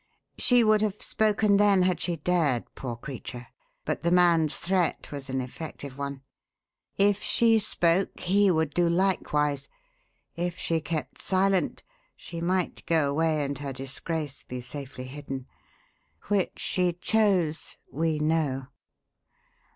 She 0.39 0.63
would 0.63 0.81
have 0.81 0.99
spoken 0.99 1.57
then 1.57 1.83
had 1.83 1.99
she 2.01 2.15
dared, 2.15 2.65
poor 2.73 2.95
creature, 2.95 3.45
but 3.85 4.01
the 4.01 4.09
man's 4.09 4.57
threat 4.57 5.11
was 5.11 5.29
an 5.29 5.41
effective 5.41 5.95
one. 5.95 6.23
If 6.97 7.21
she 7.21 7.59
spoke 7.59 8.19
he 8.19 8.49
would 8.49 8.73
do 8.73 8.89
likewise. 8.89 9.69
If 10.35 10.57
she 10.57 10.81
kept 10.81 11.21
silent 11.21 11.83
she 12.15 12.41
might 12.41 12.83
go 12.87 13.11
away 13.11 13.45
and 13.45 13.59
her 13.59 13.71
disgrace 13.73 14.41
be 14.41 14.59
safely 14.59 15.03
hidden. 15.03 15.45
Which 16.29 16.57
she 16.57 16.93
chose, 16.93 17.77
we 17.93 18.17
know." 18.17 18.69